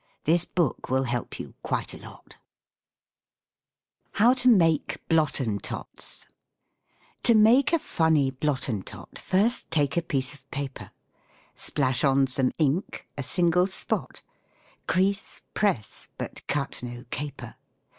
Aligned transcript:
These 0.23 0.47
were 0.57 0.63
made 0.63 0.73
for 0.87 1.03
Dymphna 1.03 2.21
HOW 4.13 4.33
TO 4.33 4.49
MAKE 4.49 4.97
BLOTTENTOTS 5.07 6.25
To 7.21 7.35
make 7.35 7.71
a 7.71 7.77
funny 7.77 8.31
Blottentot, 8.31 9.19
First 9.19 9.69
take 9.69 9.95
a 9.97 10.01
piece 10.01 10.33
of 10.33 10.49
paper, 10.49 10.89
Splash 11.55 12.03
on 12.03 12.25
some 12.25 12.51
ink, 12.57 13.05
a 13.15 13.21
single 13.21 13.67
spot, 13.67 14.23
Crease, 14.87 15.41
press, 15.53 16.07
but 16.17 16.47
cut 16.47 16.81
no 16.81 17.03
caper. 17.11 17.57